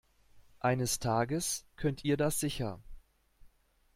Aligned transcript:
Eines 0.61 0.97
Tages 0.97 1.63
könnt 1.75 2.03
ihr 2.03 2.17
das 2.17 2.39
sicher. 2.39 2.81